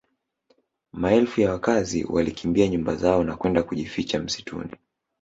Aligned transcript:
Maelfu 0.93 1.41
ya 1.41 1.51
wakazi 1.51 2.03
walikimbia 2.09 2.67
nyumba 2.67 2.95
zao 2.95 3.23
na 3.23 3.35
kwenda 3.35 3.63
kujificha 3.63 4.19
msituni 4.19 4.69